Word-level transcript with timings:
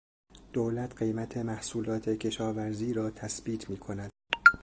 دولت 0.53 0.95
قیمت 0.97 1.37
محصولات 1.37 2.09
کشاورزی 2.09 2.93
را 2.93 3.09
تثبیت 3.11 3.69
میکند. 3.69 4.09